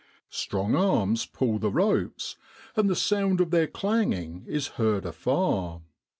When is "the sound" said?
2.89-3.39